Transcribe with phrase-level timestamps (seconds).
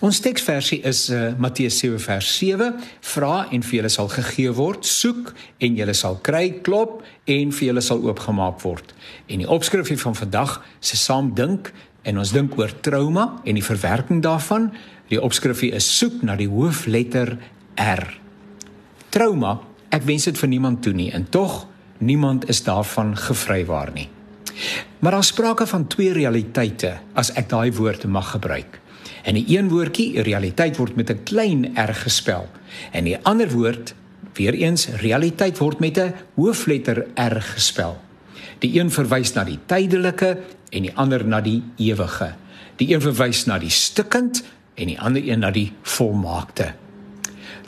[0.00, 2.72] Ons teksversie is uh, Matteus 7 vers 7:
[3.12, 7.68] Vra en vir julle sal gegee word, soek en julle sal kry, klop en vir
[7.68, 8.94] julle sal oopgemaak word.
[9.28, 13.66] En die opskrifie van vandag se saam dink en ons dink oor trauma en die
[13.66, 14.70] verwerking daarvan.
[15.12, 17.36] Die opskrifie is soek na die hoofletter
[17.78, 18.06] R.
[19.12, 19.58] Trauma,
[19.92, 21.66] ek wens dit vir niemand toe nie en tog
[22.02, 24.08] niemand is daarvan gevrywaar nie.
[25.02, 28.81] Maar daar sprake van twee realiteite as ek daai woord mag gebruik.
[29.22, 32.48] En die een woordjie realiteit word met 'n klein r gespel.
[32.90, 33.94] En die ander woord,
[34.34, 38.00] weer eens realiteit word met 'n hoofletter r gespel.
[38.58, 40.38] Die een verwys na die tydelike
[40.70, 42.34] en die ander na die ewige.
[42.76, 44.44] Die een verwys na die stukkend
[44.74, 46.72] en die ander een na die volmaakte.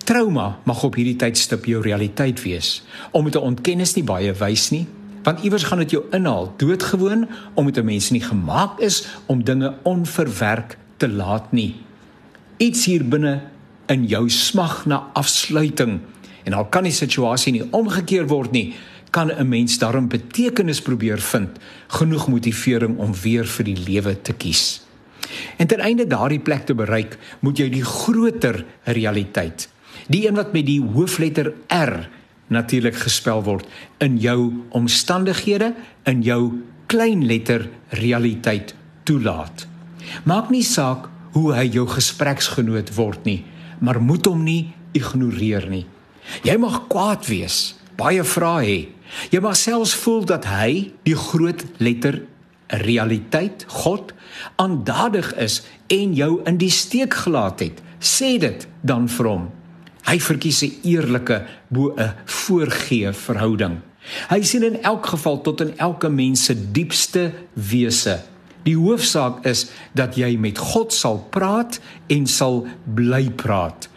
[0.05, 2.83] Trauma mag op hierdie tydstip jou realiteit wees.
[3.11, 4.87] Om dit te ontken is nie baie wys nie,
[5.25, 9.75] want iewers gaan dit jou inhaal, doodgewoon omdat 'n mens nie gemaak is om dinge
[9.83, 11.75] onverwerk te laat nie.
[12.57, 13.41] Iets hier binne
[13.93, 16.01] in jou smag na afsluiting
[16.45, 18.75] en al kan die situasie nie omgekeer word nie,
[19.11, 24.33] kan 'n mens daarin betekenis probeer vind, genoeg motivering om weer vir die lewe te
[24.33, 24.83] kies.
[25.57, 29.69] En ten einde daardie plek te bereik, moet jy die groter realiteit,
[30.09, 32.09] die een wat met die hoofletter R
[32.47, 33.67] natuurlik gespel word
[33.99, 39.67] in jou omstandighede, in jou kleinletter realiteit toelaat.
[40.25, 43.45] Maak nie saak hoe hy jou gespreksgenoot word nie,
[43.83, 45.87] maar moet hom nie ignoreer nie.
[46.47, 48.79] Jy mag kwaad wees, baie vrae hê.
[49.31, 52.23] Jy mag selfs voel dat hy, die groot letter
[52.85, 54.15] realiteit, God,
[54.57, 55.61] aandadig is
[55.93, 57.83] en jou in die steek gelaat het.
[58.01, 59.51] Sê dit dan vir hom.
[60.05, 63.81] Hy verkies 'n eerlike bo 'n voorgee verhouding.
[64.29, 68.21] Hy sien in elk geval tot in elke mens se diepste wese
[68.65, 72.65] Die hoofsaak is dat jy met God sal praat en sal
[72.97, 73.89] bly praat.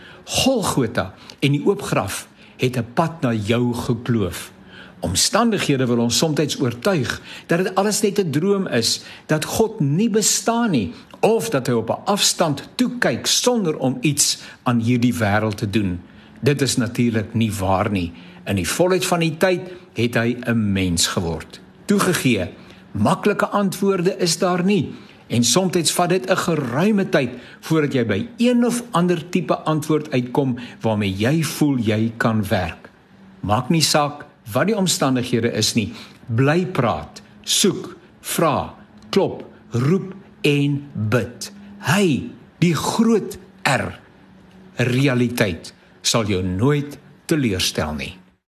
[0.43, 4.51] Golgotha en die oop graf het 'n pad na jou gekloof.
[4.99, 10.09] Omstandighede wil ons soms oortuig dat dit alles net 'n droom is, dat God nie
[10.09, 15.13] bestaan nie of dat hy op 'n afstand toe kyk sonder om iets aan hierdie
[15.13, 16.01] wêreld te doen.
[16.39, 18.11] Dit is natuurlik nie waar nie.
[18.45, 19.61] In die volheid van die tyd
[19.93, 21.59] het hy 'n mens geword.
[21.85, 22.49] Toegegee
[22.97, 24.95] Maklike antwoorde is daar nie
[25.27, 30.11] en soms vat dit 'n geruime tyd voordat jy by een of ander tipe antwoord
[30.11, 32.89] uitkom waarmee jy voel jy kan werk.
[33.41, 35.93] Maak nie saak wat die omstandighede is nie.
[36.27, 38.75] Bly praat, soek, vra,
[39.09, 41.51] klop, roep en bid.
[41.79, 42.29] Hy,
[42.59, 43.99] die groot R
[44.75, 48.17] realiteit sal jou nooit teleurstel nie.